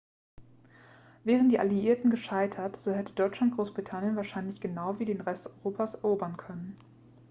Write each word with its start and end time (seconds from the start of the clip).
wären 1.23 1.49
die 1.49 1.59
alliierten 1.59 2.09
gescheitert 2.09 2.79
so 2.81 2.91
hätte 2.91 3.13
deutschland 3.13 3.53
großbritannien 3.55 4.15
wahrscheinlich 4.15 4.59
genau 4.59 4.97
wie 4.97 5.05
den 5.05 5.21
rest 5.21 5.47
europas 5.63 5.93
erobern 5.93 6.37
können 6.37 6.75